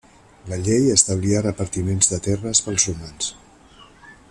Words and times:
La 0.51 0.57
llei 0.67 0.87
establia 0.93 1.43
repartiments 1.47 2.11
de 2.13 2.21
terres 2.29 2.63
pels 2.69 2.89
romans. 2.91 3.31